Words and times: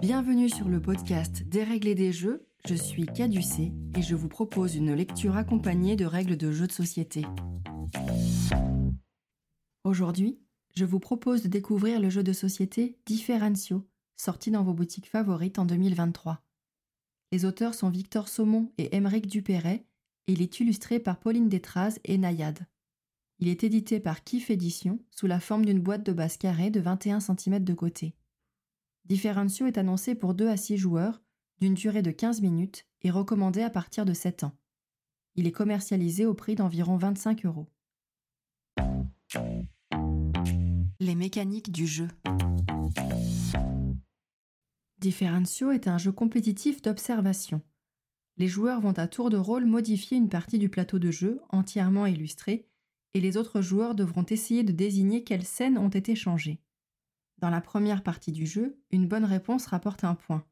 Bienvenue 0.00 0.48
sur 0.48 0.68
le 0.68 0.80
podcast 0.80 1.42
Dérégler 1.42 1.94
des 1.94 2.12
jeux, 2.12 2.46
je 2.66 2.74
suis 2.74 3.04
Caducé 3.04 3.72
et 3.96 4.02
je 4.02 4.14
vous 4.14 4.28
propose 4.28 4.74
une 4.74 4.94
lecture 4.94 5.36
accompagnée 5.36 5.96
de 5.96 6.06
règles 6.06 6.36
de 6.36 6.50
jeux 6.50 6.66
de 6.66 6.72
société. 6.72 7.26
Aujourd'hui, 9.84 10.40
je 10.74 10.86
vous 10.86 10.98
propose 10.98 11.42
de 11.42 11.48
découvrir 11.48 12.00
le 12.00 12.08
jeu 12.08 12.22
de 12.22 12.32
société 12.32 12.96
Differentio, 13.04 13.86
sorti 14.16 14.50
dans 14.50 14.64
vos 14.64 14.72
boutiques 14.72 15.10
favorites 15.10 15.58
en 15.58 15.66
2023. 15.66 16.42
Les 17.30 17.44
auteurs 17.44 17.74
sont 17.74 17.90
Victor 17.90 18.28
Saumon 18.28 18.72
et 18.78 18.96
Émeric 18.96 19.26
Dupéret 19.26 19.84
et 20.26 20.32
il 20.32 20.40
est 20.40 20.60
illustré 20.60 21.00
par 21.00 21.20
Pauline 21.20 21.48
Détraz 21.48 21.98
et 22.04 22.16
Nayade. 22.16 22.66
Il 23.40 23.48
est 23.48 23.62
édité 23.62 24.00
par 24.00 24.24
Kif 24.24 24.50
Édition 24.50 25.00
sous 25.10 25.26
la 25.26 25.40
forme 25.40 25.66
d'une 25.66 25.80
boîte 25.80 26.06
de 26.06 26.12
base 26.12 26.38
carrée 26.38 26.70
de 26.70 26.80
21 26.80 27.20
cm 27.20 27.62
de 27.62 27.74
côté. 27.74 28.14
Differentio 29.04 29.66
est 29.66 29.78
annoncé 29.78 30.14
pour 30.14 30.34
2 30.34 30.48
à 30.48 30.56
6 30.56 30.76
joueurs, 30.76 31.22
d'une 31.60 31.74
durée 31.74 32.02
de 32.02 32.10
15 32.10 32.40
minutes 32.40 32.86
et 33.02 33.10
recommandé 33.10 33.62
à 33.62 33.70
partir 33.70 34.04
de 34.04 34.14
7 34.14 34.44
ans. 34.44 34.56
Il 35.34 35.46
est 35.46 35.52
commercialisé 35.52 36.26
au 36.26 36.34
prix 36.34 36.54
d'environ 36.54 36.96
25 36.96 37.44
euros. 37.46 37.68
Les 41.00 41.14
mécaniques 41.14 41.72
du 41.72 41.86
jeu. 41.86 42.08
Differentio 44.98 45.72
est 45.72 45.88
un 45.88 45.98
jeu 45.98 46.12
compétitif 46.12 46.80
d'observation. 46.80 47.60
Les 48.36 48.46
joueurs 48.46 48.80
vont 48.80 48.92
à 48.92 49.08
tour 49.08 49.30
de 49.30 49.36
rôle 49.36 49.66
modifier 49.66 50.16
une 50.16 50.28
partie 50.28 50.58
du 50.58 50.68
plateau 50.68 50.98
de 50.98 51.10
jeu 51.10 51.40
entièrement 51.48 52.06
illustré 52.06 52.68
et 53.14 53.20
les 53.20 53.36
autres 53.36 53.60
joueurs 53.60 53.94
devront 53.94 54.24
essayer 54.24 54.62
de 54.62 54.72
désigner 54.72 55.24
quelles 55.24 55.44
scènes 55.44 55.76
ont 55.76 55.88
été 55.88 56.14
changées. 56.14 56.60
Dans 57.42 57.50
la 57.50 57.60
première 57.60 58.04
partie 58.04 58.30
du 58.30 58.46
jeu, 58.46 58.80
une 58.92 59.08
bonne 59.08 59.24
réponse 59.24 59.66
rapporte 59.66 60.04
un 60.04 60.14
point. 60.14 60.46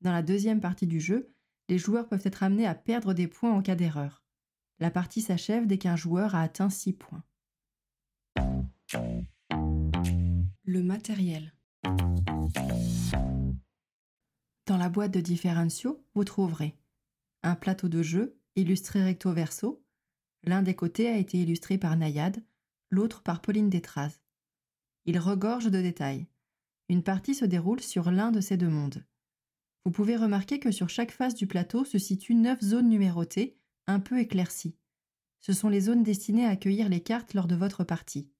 Dans 0.00 0.12
la 0.12 0.22
deuxième 0.22 0.60
partie 0.60 0.86
du 0.86 1.00
jeu, 1.00 1.34
les 1.68 1.76
joueurs 1.76 2.06
peuvent 2.06 2.22
être 2.22 2.44
amenés 2.44 2.68
à 2.68 2.76
perdre 2.76 3.14
des 3.14 3.26
points 3.26 3.50
en 3.50 3.62
cas 3.62 3.74
d'erreur. 3.74 4.22
La 4.78 4.92
partie 4.92 5.22
s'achève 5.22 5.66
dès 5.66 5.76
qu'un 5.76 5.96
joueur 5.96 6.36
a 6.36 6.42
atteint 6.42 6.70
6 6.70 6.92
points. 6.92 7.24
Le 10.62 10.84
matériel. 10.84 11.52
Dans 14.66 14.76
la 14.76 14.88
boîte 14.88 15.12
de 15.12 15.20
Differentio, 15.20 16.06
vous 16.14 16.22
trouverez 16.22 16.78
un 17.42 17.56
plateau 17.56 17.88
de 17.88 18.04
jeu 18.04 18.38
illustré 18.54 19.02
recto 19.02 19.32
verso, 19.32 19.84
L'un 20.44 20.62
des 20.62 20.74
côtés 20.74 21.08
a 21.08 21.16
été 21.18 21.38
illustré 21.38 21.76
par 21.76 21.96
Nayade, 21.96 22.42
l'autre 22.88 23.22
par 23.22 23.42
Pauline 23.42 23.68
Détraz. 23.68 24.20
Il 25.06 25.18
regorge 25.18 25.70
de 25.70 25.80
détails. 25.80 26.26
Une 26.88 27.02
partie 27.02 27.34
se 27.34 27.44
déroule 27.44 27.80
sur 27.80 28.10
l'un 28.10 28.32
de 28.32 28.40
ces 28.40 28.56
deux 28.56 28.68
mondes. 28.68 29.04
Vous 29.84 29.90
pouvez 29.90 30.16
remarquer 30.16 30.58
que 30.58 30.70
sur 30.70 30.88
chaque 30.88 31.12
face 31.12 31.34
du 31.34 31.46
plateau 31.46 31.84
se 31.84 31.98
situent 31.98 32.34
neuf 32.34 32.60
zones 32.60 32.88
numérotées, 32.88 33.56
un 33.86 34.00
peu 34.00 34.18
éclaircies. 34.18 34.76
Ce 35.40 35.52
sont 35.52 35.70
les 35.70 35.80
zones 35.80 36.02
destinées 36.02 36.44
à 36.44 36.50
accueillir 36.50 36.88
les 36.88 37.00
cartes 37.00 37.32
lors 37.32 37.46
de 37.46 37.54
votre 37.54 37.82
partie. 37.82 38.30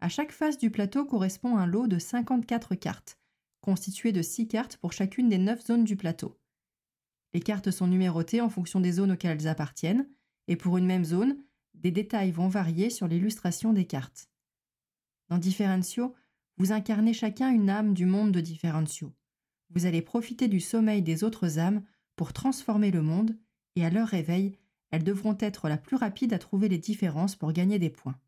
À 0.00 0.08
chaque 0.08 0.32
face 0.32 0.58
du 0.58 0.70
plateau 0.70 1.04
correspond 1.04 1.56
un 1.56 1.66
lot 1.66 1.86
de 1.86 1.98
54 1.98 2.74
cartes, 2.74 3.18
constituées 3.60 4.12
de 4.12 4.22
6 4.22 4.48
cartes 4.48 4.76
pour 4.76 4.92
chacune 4.92 5.28
des 5.28 5.38
9 5.38 5.64
zones 5.64 5.84
du 5.84 5.96
plateau. 5.96 6.40
Les 7.32 7.40
cartes 7.40 7.70
sont 7.70 7.86
numérotées 7.86 8.40
en 8.40 8.48
fonction 8.48 8.80
des 8.80 8.92
zones 8.92 9.12
auxquelles 9.12 9.38
elles 9.40 9.48
appartiennent, 9.48 10.08
et 10.46 10.56
pour 10.56 10.78
une 10.78 10.86
même 10.86 11.04
zone, 11.04 11.36
des 11.74 11.90
détails 11.90 12.32
vont 12.32 12.48
varier 12.48 12.90
sur 12.90 13.06
l'illustration 13.06 13.72
des 13.72 13.86
cartes. 13.86 14.27
Dans 15.28 15.38
Differentio, 15.38 16.14
vous 16.56 16.72
incarnez 16.72 17.12
chacun 17.12 17.50
une 17.50 17.68
âme 17.68 17.92
du 17.92 18.06
monde 18.06 18.32
de 18.32 18.40
Differentio. 18.40 19.12
Vous 19.70 19.84
allez 19.84 20.00
profiter 20.00 20.48
du 20.48 20.60
sommeil 20.60 21.02
des 21.02 21.22
autres 21.22 21.58
âmes 21.58 21.82
pour 22.16 22.32
transformer 22.32 22.90
le 22.90 23.02
monde, 23.02 23.36
et 23.76 23.84
à 23.84 23.90
leur 23.90 24.08
réveil, 24.08 24.58
elles 24.90 25.04
devront 25.04 25.36
être 25.38 25.68
la 25.68 25.76
plus 25.76 25.96
rapide 25.96 26.32
à 26.32 26.38
trouver 26.38 26.68
les 26.68 26.78
différences 26.78 27.36
pour 27.36 27.52
gagner 27.52 27.78
des 27.78 27.90
points. 27.90 28.18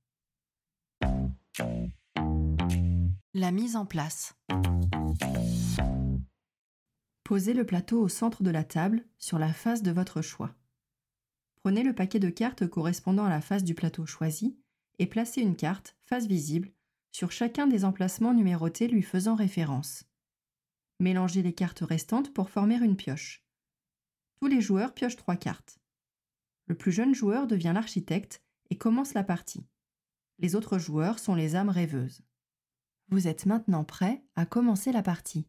La 3.32 3.50
mise 3.50 3.76
en 3.76 3.86
place. 3.86 4.34
Posez 7.24 7.54
le 7.54 7.64
plateau 7.64 8.02
au 8.02 8.08
centre 8.08 8.42
de 8.42 8.50
la 8.50 8.64
table, 8.64 9.04
sur 9.16 9.38
la 9.38 9.52
face 9.52 9.82
de 9.82 9.90
votre 9.90 10.20
choix. 10.20 10.54
Prenez 11.62 11.82
le 11.82 11.94
paquet 11.94 12.18
de 12.18 12.28
cartes 12.28 12.66
correspondant 12.66 13.24
à 13.24 13.30
la 13.30 13.40
face 13.40 13.64
du 13.64 13.74
plateau 13.74 14.04
choisi 14.04 14.58
et 14.98 15.06
placez 15.06 15.40
une 15.40 15.56
carte, 15.56 15.96
face 16.02 16.26
visible, 16.26 16.72
sur 17.12 17.32
chacun 17.32 17.66
des 17.66 17.84
emplacements 17.84 18.34
numérotés 18.34 18.88
lui 18.88 19.02
faisant 19.02 19.34
référence. 19.34 20.04
Mélangez 21.00 21.42
les 21.42 21.54
cartes 21.54 21.80
restantes 21.80 22.32
pour 22.32 22.50
former 22.50 22.76
une 22.76 22.96
pioche. 22.96 23.44
Tous 24.40 24.48
les 24.48 24.60
joueurs 24.60 24.94
piochent 24.94 25.16
trois 25.16 25.36
cartes. 25.36 25.78
Le 26.66 26.74
plus 26.74 26.92
jeune 26.92 27.14
joueur 27.14 27.46
devient 27.46 27.72
l'architecte 27.74 28.42
et 28.70 28.78
commence 28.78 29.14
la 29.14 29.24
partie. 29.24 29.66
Les 30.38 30.54
autres 30.54 30.78
joueurs 30.78 31.18
sont 31.18 31.34
les 31.34 31.56
âmes 31.56 31.68
rêveuses. 31.68 32.22
Vous 33.08 33.26
êtes 33.26 33.44
maintenant 33.44 33.84
prêt 33.84 34.22
à 34.36 34.46
commencer 34.46 34.92
la 34.92 35.02
partie. 35.02 35.46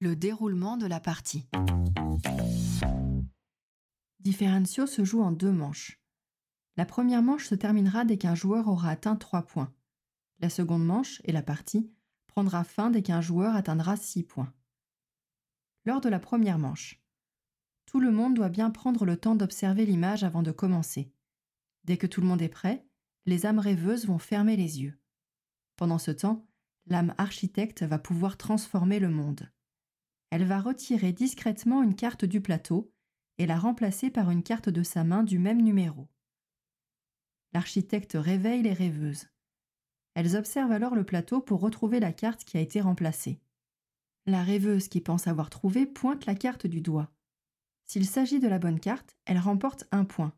Le 0.00 0.16
déroulement 0.16 0.76
de 0.76 0.86
la 0.86 0.98
partie. 0.98 1.46
Differentio 4.20 4.86
se 4.86 5.04
joue 5.04 5.22
en 5.22 5.30
deux 5.30 5.52
manches. 5.52 5.99
La 6.80 6.86
première 6.86 7.20
manche 7.20 7.46
se 7.46 7.54
terminera 7.54 8.06
dès 8.06 8.16
qu'un 8.16 8.34
joueur 8.34 8.66
aura 8.66 8.88
atteint 8.88 9.14
3 9.14 9.42
points. 9.42 9.70
La 10.38 10.48
seconde 10.48 10.82
manche, 10.82 11.20
et 11.24 11.30
la 11.30 11.42
partie, 11.42 11.92
prendra 12.26 12.64
fin 12.64 12.88
dès 12.88 13.02
qu'un 13.02 13.20
joueur 13.20 13.54
atteindra 13.54 13.98
6 13.98 14.22
points. 14.22 14.54
Lors 15.84 16.00
de 16.00 16.08
la 16.08 16.18
première 16.18 16.58
manche, 16.58 17.04
tout 17.84 18.00
le 18.00 18.10
monde 18.10 18.32
doit 18.32 18.48
bien 18.48 18.70
prendre 18.70 19.04
le 19.04 19.18
temps 19.18 19.34
d'observer 19.34 19.84
l'image 19.84 20.24
avant 20.24 20.42
de 20.42 20.52
commencer. 20.52 21.12
Dès 21.84 21.98
que 21.98 22.06
tout 22.06 22.22
le 22.22 22.26
monde 22.26 22.40
est 22.40 22.48
prêt, 22.48 22.86
les 23.26 23.44
âmes 23.44 23.58
rêveuses 23.58 24.06
vont 24.06 24.18
fermer 24.18 24.56
les 24.56 24.80
yeux. 24.80 24.98
Pendant 25.76 25.98
ce 25.98 26.12
temps, 26.12 26.48
l'âme 26.86 27.14
architecte 27.18 27.82
va 27.82 27.98
pouvoir 27.98 28.38
transformer 28.38 29.00
le 29.00 29.10
monde. 29.10 29.52
Elle 30.30 30.46
va 30.46 30.62
retirer 30.62 31.12
discrètement 31.12 31.82
une 31.82 31.94
carte 31.94 32.24
du 32.24 32.40
plateau 32.40 32.90
et 33.36 33.44
la 33.44 33.58
remplacer 33.58 34.08
par 34.08 34.30
une 34.30 34.42
carte 34.42 34.70
de 34.70 34.82
sa 34.82 35.04
main 35.04 35.24
du 35.24 35.38
même 35.38 35.60
numéro. 35.60 36.08
L'architecte 37.52 38.12
réveille 38.14 38.62
les 38.62 38.72
rêveuses. 38.72 39.28
Elles 40.14 40.36
observent 40.36 40.72
alors 40.72 40.94
le 40.94 41.04
plateau 41.04 41.40
pour 41.40 41.60
retrouver 41.60 42.00
la 42.00 42.12
carte 42.12 42.44
qui 42.44 42.56
a 42.56 42.60
été 42.60 42.80
remplacée. 42.80 43.40
La 44.26 44.42
rêveuse 44.42 44.88
qui 44.88 45.00
pense 45.00 45.26
avoir 45.26 45.50
trouvé 45.50 45.86
pointe 45.86 46.26
la 46.26 46.34
carte 46.34 46.66
du 46.66 46.80
doigt. 46.80 47.10
S'il 47.86 48.06
s'agit 48.06 48.38
de 48.38 48.48
la 48.48 48.58
bonne 48.58 48.78
carte, 48.78 49.16
elle 49.24 49.38
remporte 49.38 49.84
un 49.90 50.04
point. 50.04 50.32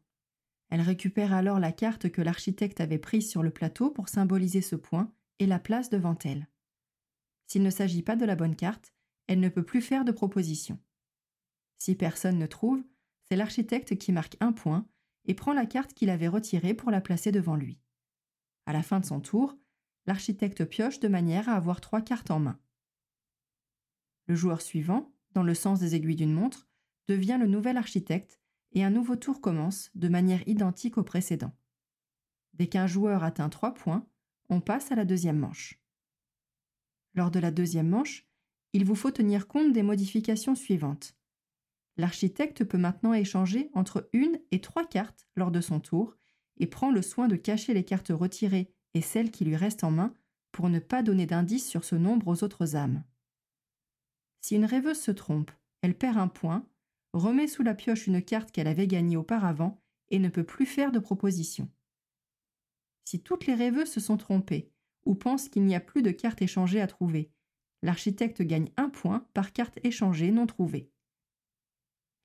Elle 0.70 0.80
récupère 0.80 1.34
alors 1.34 1.60
la 1.60 1.72
carte 1.72 2.08
que 2.10 2.22
l'architecte 2.22 2.80
avait 2.80 2.98
prise 2.98 3.28
sur 3.28 3.42
le 3.42 3.50
plateau 3.50 3.90
pour 3.90 4.08
symboliser 4.08 4.62
ce 4.62 4.76
point 4.76 5.12
et 5.38 5.46
la 5.46 5.58
place 5.58 5.90
devant 5.90 6.16
elle. 6.24 6.48
S'il 7.46 7.62
ne 7.62 7.68
s'agit 7.70 8.02
pas 8.02 8.16
de 8.16 8.24
la 8.24 8.36
bonne 8.36 8.56
carte, 8.56 8.94
elle 9.26 9.40
ne 9.40 9.50
peut 9.50 9.64
plus 9.64 9.82
faire 9.82 10.06
de 10.06 10.12
proposition. 10.12 10.78
Si 11.76 11.94
personne 11.94 12.38
ne 12.38 12.46
trouve, 12.46 12.82
c'est 13.24 13.36
l'architecte 13.36 13.98
qui 13.98 14.12
marque 14.12 14.36
un 14.40 14.52
point 14.52 14.86
et 15.24 15.34
prend 15.34 15.52
la 15.52 15.66
carte 15.66 15.94
qu'il 15.94 16.10
avait 16.10 16.28
retirée 16.28 16.74
pour 16.74 16.90
la 16.90 17.00
placer 17.00 17.32
devant 17.32 17.56
lui. 17.56 17.78
À 18.66 18.72
la 18.72 18.82
fin 18.82 19.00
de 19.00 19.04
son 19.04 19.20
tour, 19.20 19.56
l'architecte 20.06 20.64
pioche 20.64 21.00
de 21.00 21.08
manière 21.08 21.48
à 21.48 21.54
avoir 21.54 21.80
trois 21.80 22.00
cartes 22.00 22.30
en 22.30 22.40
main. 22.40 22.58
Le 24.26 24.34
joueur 24.34 24.60
suivant, 24.60 25.12
dans 25.32 25.42
le 25.42 25.54
sens 25.54 25.80
des 25.80 25.94
aiguilles 25.94 26.16
d'une 26.16 26.32
montre, 26.32 26.68
devient 27.08 27.38
le 27.40 27.46
nouvel 27.46 27.76
architecte 27.76 28.40
et 28.72 28.84
un 28.84 28.90
nouveau 28.90 29.16
tour 29.16 29.40
commence 29.40 29.90
de 29.94 30.08
manière 30.08 30.46
identique 30.48 30.98
au 30.98 31.02
précédent. 31.02 31.52
Dès 32.54 32.66
qu'un 32.66 32.86
joueur 32.86 33.24
atteint 33.24 33.48
trois 33.48 33.74
points, 33.74 34.06
on 34.48 34.60
passe 34.60 34.92
à 34.92 34.94
la 34.94 35.04
deuxième 35.04 35.38
manche. 35.38 35.80
Lors 37.14 37.30
de 37.30 37.38
la 37.38 37.50
deuxième 37.50 37.88
manche, 37.88 38.26
il 38.72 38.84
vous 38.84 38.94
faut 38.94 39.10
tenir 39.10 39.48
compte 39.48 39.72
des 39.72 39.82
modifications 39.82 40.54
suivantes. 40.54 41.14
L'architecte 41.96 42.64
peut 42.64 42.78
maintenant 42.78 43.12
échanger 43.12 43.70
entre 43.74 44.08
une 44.12 44.40
et 44.50 44.60
trois 44.60 44.86
cartes 44.86 45.26
lors 45.36 45.50
de 45.50 45.60
son 45.60 45.80
tour 45.80 46.16
et 46.58 46.66
prend 46.66 46.90
le 46.90 47.02
soin 47.02 47.28
de 47.28 47.36
cacher 47.36 47.74
les 47.74 47.84
cartes 47.84 48.12
retirées 48.12 48.72
et 48.94 49.02
celles 49.02 49.30
qui 49.30 49.44
lui 49.44 49.56
restent 49.56 49.84
en 49.84 49.90
main 49.90 50.14
pour 50.52 50.68
ne 50.68 50.78
pas 50.78 51.02
donner 51.02 51.26
d'indice 51.26 51.68
sur 51.68 51.84
ce 51.84 51.94
nombre 51.94 52.28
aux 52.28 52.44
autres 52.44 52.76
âmes. 52.76 53.04
Si 54.40 54.56
une 54.56 54.64
rêveuse 54.64 55.00
se 55.00 55.10
trompe, 55.10 55.50
elle 55.82 55.96
perd 55.96 56.18
un 56.18 56.28
point, 56.28 56.66
remet 57.12 57.46
sous 57.46 57.62
la 57.62 57.74
pioche 57.74 58.06
une 58.06 58.22
carte 58.22 58.52
qu'elle 58.52 58.66
avait 58.66 58.86
gagnée 58.86 59.16
auparavant 59.16 59.80
et 60.10 60.18
ne 60.18 60.28
peut 60.28 60.44
plus 60.44 60.66
faire 60.66 60.92
de 60.92 60.98
proposition. 60.98 61.68
Si 63.04 63.20
toutes 63.20 63.46
les 63.46 63.54
rêveuses 63.54 63.90
se 63.90 64.00
sont 64.00 64.16
trompées 64.16 64.70
ou 65.04 65.14
pensent 65.14 65.48
qu'il 65.48 65.64
n'y 65.64 65.74
a 65.74 65.80
plus 65.80 66.02
de 66.02 66.10
cartes 66.10 66.42
échangées 66.42 66.80
à 66.80 66.86
trouver, 66.86 67.30
l'architecte 67.82 68.42
gagne 68.42 68.70
un 68.76 68.88
point 68.88 69.26
par 69.34 69.52
carte 69.52 69.78
échangée 69.84 70.30
non 70.30 70.46
trouvée. 70.46 70.90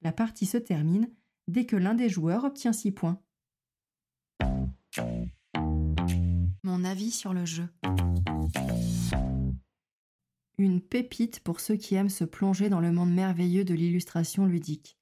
La 0.02 0.12
partie 0.12 0.46
se 0.46 0.58
termine 0.58 1.10
dès 1.48 1.66
que 1.66 1.76
l'un 1.76 1.94
des 1.94 2.10
joueurs 2.10 2.44
obtient 2.44 2.74
6 2.74 2.92
points. 2.92 3.22
Mon 6.64 6.84
avis 6.84 7.12
sur 7.12 7.34
le 7.34 7.46
jeu. 7.46 7.68
Une 10.58 10.82
pépite 10.82 11.40
pour 11.42 11.60
ceux 11.60 11.76
qui 11.76 11.96
aiment 11.96 12.10
se 12.10 12.24
plonger 12.24 12.70
dans 12.70 12.80
le 12.80 12.92
monde 12.92 13.14
merveilleux 13.14 13.64
de 13.64 13.74
l'illustration 13.74 14.46
ludique. 14.46 14.98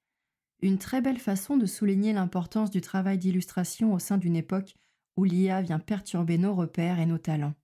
Une 0.60 0.78
très 0.78 1.00
belle 1.00 1.18
façon 1.18 1.56
de 1.56 1.66
souligner 1.66 2.12
l'importance 2.12 2.70
du 2.70 2.80
travail 2.80 3.18
d'illustration 3.18 3.92
au 3.92 3.98
sein 3.98 4.18
d'une 4.18 4.36
époque 4.36 4.76
où 5.16 5.24
l'IA 5.24 5.62
vient 5.62 5.78
perturber 5.78 6.38
nos 6.38 6.54
repères 6.54 6.98
et 6.98 7.06
nos 7.06 7.18
talents. 7.18 7.54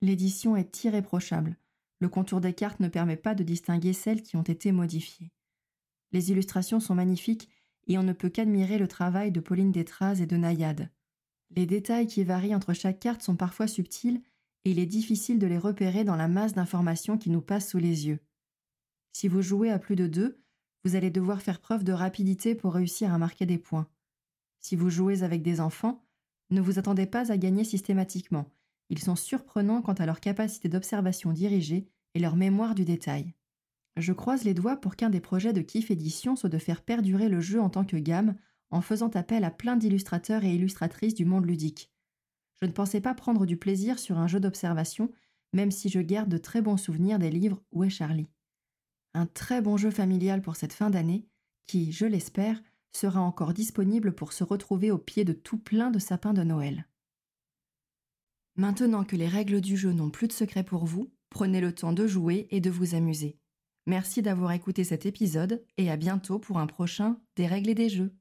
L'édition 0.00 0.56
est 0.56 0.84
irréprochable. 0.84 1.56
Le 2.00 2.08
contour 2.08 2.40
des 2.40 2.52
cartes 2.52 2.78
ne 2.80 2.88
permet 2.88 3.16
pas 3.16 3.34
de 3.34 3.42
distinguer 3.42 3.92
celles 3.92 4.22
qui 4.22 4.36
ont 4.36 4.42
été 4.42 4.70
modifiées. 4.70 5.32
Les 6.12 6.30
illustrations 6.30 6.80
sont 6.80 6.94
magnifiques 6.94 7.48
et 7.86 7.98
on 7.98 8.02
ne 8.02 8.12
peut 8.12 8.28
qu'admirer 8.28 8.78
le 8.78 8.88
travail 8.88 9.32
de 9.32 9.40
Pauline 9.40 9.72
Détraz 9.72 10.20
et 10.20 10.26
de 10.26 10.36
Nayade. 10.36 10.90
Les 11.50 11.66
détails 11.66 12.06
qui 12.06 12.24
varient 12.24 12.54
entre 12.54 12.72
chaque 12.72 13.00
carte 13.00 13.22
sont 13.22 13.36
parfois 13.36 13.66
subtils 13.66 14.22
et 14.64 14.72
il 14.72 14.78
est 14.78 14.86
difficile 14.86 15.38
de 15.38 15.46
les 15.46 15.58
repérer 15.58 16.04
dans 16.04 16.16
la 16.16 16.28
masse 16.28 16.52
d'informations 16.54 17.16
qui 17.16 17.30
nous 17.30 17.40
passe 17.40 17.70
sous 17.70 17.78
les 17.78 18.06
yeux. 18.06 18.20
Si 19.12 19.28
vous 19.28 19.42
jouez 19.42 19.70
à 19.70 19.78
plus 19.78 19.96
de 19.96 20.06
deux, 20.06 20.40
vous 20.84 20.94
allez 20.94 21.10
devoir 21.10 21.42
faire 21.42 21.60
preuve 21.60 21.84
de 21.84 21.92
rapidité 21.92 22.54
pour 22.54 22.74
réussir 22.74 23.12
à 23.12 23.18
marquer 23.18 23.46
des 23.46 23.58
points. 23.58 23.88
Si 24.60 24.76
vous 24.76 24.90
jouez 24.90 25.22
avec 25.22 25.42
des 25.42 25.60
enfants, 25.60 26.04
ne 26.50 26.60
vous 26.60 26.78
attendez 26.78 27.06
pas 27.06 27.32
à 27.32 27.36
gagner 27.36 27.64
systématiquement. 27.64 28.50
Ils 28.90 29.00
sont 29.00 29.16
surprenants 29.16 29.82
quant 29.82 29.94
à 29.94 30.06
leur 30.06 30.20
capacité 30.20 30.68
d'observation 30.68 31.32
dirigée 31.32 31.88
et 32.14 32.18
leur 32.18 32.36
mémoire 32.36 32.74
du 32.74 32.84
détail. 32.84 33.34
Je 33.98 34.12
croise 34.12 34.44
les 34.44 34.54
doigts 34.54 34.76
pour 34.76 34.94
qu'un 34.94 35.10
des 35.10 35.20
projets 35.20 35.52
de 35.52 35.60
Kif 35.60 35.90
Édition 35.90 36.36
soit 36.36 36.48
de 36.48 36.58
faire 36.58 36.82
perdurer 36.82 37.28
le 37.28 37.40
jeu 37.40 37.60
en 37.60 37.68
tant 37.68 37.84
que 37.84 37.96
gamme 37.96 38.36
en 38.70 38.80
faisant 38.80 39.08
appel 39.08 39.42
à 39.42 39.50
plein 39.50 39.76
d'illustrateurs 39.76 40.44
et 40.44 40.54
illustratrices 40.54 41.14
du 41.14 41.24
monde 41.24 41.46
ludique. 41.46 41.90
Je 42.60 42.66
ne 42.66 42.72
pensais 42.72 43.00
pas 43.00 43.14
prendre 43.14 43.44
du 43.44 43.56
plaisir 43.56 43.98
sur 43.98 44.18
un 44.18 44.28
jeu 44.28 44.38
d'observation, 44.38 45.10
même 45.52 45.72
si 45.72 45.88
je 45.88 45.98
garde 45.98 46.28
de 46.28 46.38
très 46.38 46.62
bons 46.62 46.76
souvenirs 46.76 47.18
des 47.18 47.30
livres 47.30 47.60
Où 47.72 47.82
est 47.82 47.90
Charlie 47.90 48.28
Un 49.14 49.26
très 49.26 49.60
bon 49.60 49.76
jeu 49.76 49.90
familial 49.90 50.42
pour 50.42 50.54
cette 50.54 50.72
fin 50.72 50.90
d'année, 50.90 51.26
qui, 51.66 51.90
je 51.90 52.06
l'espère, 52.06 52.62
sera 52.92 53.20
encore 53.20 53.52
disponible 53.52 54.14
pour 54.14 54.32
se 54.32 54.44
retrouver 54.44 54.92
au 54.92 54.98
pied 54.98 55.24
de 55.24 55.32
tout 55.32 55.58
plein 55.58 55.90
de 55.90 55.98
sapins 55.98 56.34
de 56.34 56.44
Noël. 56.44 56.86
Maintenant 58.54 59.04
que 59.04 59.16
les 59.16 59.28
règles 59.28 59.60
du 59.60 59.76
jeu 59.76 59.92
n'ont 59.92 60.10
plus 60.10 60.28
de 60.28 60.32
secret 60.32 60.62
pour 60.62 60.84
vous, 60.84 61.10
prenez 61.30 61.60
le 61.60 61.74
temps 61.74 61.92
de 61.92 62.06
jouer 62.06 62.46
et 62.50 62.60
de 62.60 62.70
vous 62.70 62.94
amuser. 62.94 63.38
Merci 63.88 64.20
d'avoir 64.20 64.52
écouté 64.52 64.84
cet 64.84 65.06
épisode 65.06 65.64
et 65.78 65.90
à 65.90 65.96
bientôt 65.96 66.38
pour 66.38 66.58
un 66.58 66.66
prochain 66.66 67.16
Des 67.36 67.46
règles 67.46 67.70
et 67.70 67.74
des 67.74 67.88
jeux. 67.88 68.12